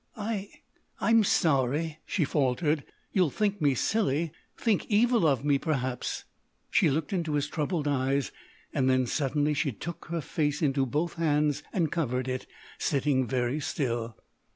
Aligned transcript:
"I—I'm 0.17 1.23
sorry——" 1.23 1.99
she 2.07 2.23
faltered.... 2.25 2.83
"You'll 3.13 3.29
think 3.29 3.61
me 3.61 3.75
silly—think 3.75 4.87
evil 4.87 5.27
of 5.27 5.45
me, 5.45 5.59
perhaps——" 5.59 6.25
She 6.71 6.89
looked 6.89 7.13
into 7.13 7.33
his 7.33 7.45
troubled 7.47 7.87
eyes, 7.87 8.31
then 8.73 9.05
suddenly 9.05 9.53
she 9.53 9.71
took 9.71 10.05
her 10.05 10.21
face 10.21 10.63
into 10.63 10.87
both 10.87 11.17
hands 11.17 11.61
and 11.71 11.91
covered 11.91 12.27
it, 12.27 12.47
sitting 12.79 13.27
very 13.27 13.59
still. 13.59 14.17